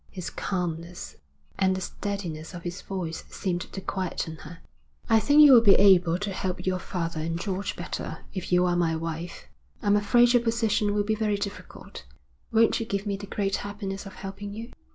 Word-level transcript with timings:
His 0.09 0.31
calmness, 0.31 1.17
and 1.59 1.75
the 1.75 1.81
steadiness 1.81 2.55
of 2.55 2.63
his 2.63 2.81
voice 2.81 3.23
seemed 3.29 3.71
to 3.71 3.81
quieten 3.81 4.37
her. 4.37 4.57
'I 5.07 5.19
think 5.19 5.41
you 5.41 5.53
will 5.53 5.61
be 5.61 5.75
able 5.75 6.17
to 6.17 6.33
help 6.33 6.65
your 6.65 6.79
father 6.79 7.19
and 7.19 7.39
George 7.39 7.75
better 7.75 8.25
if 8.33 8.51
you 8.51 8.65
are 8.65 8.75
my 8.75 8.95
wife. 8.95 9.45
I'm 9.79 9.95
afraid 9.95 10.33
your 10.33 10.41
position 10.41 10.95
will 10.95 11.03
be 11.03 11.13
very 11.13 11.37
difficult. 11.37 12.05
Won't 12.51 12.79
you 12.79 12.85
give 12.87 13.05
me 13.05 13.15
the 13.15 13.27
great 13.27 13.57
happiness 13.57 14.07
of 14.07 14.15
helping 14.15 14.55
you?' 14.55 14.71